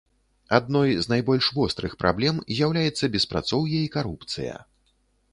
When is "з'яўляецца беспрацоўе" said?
2.59-3.83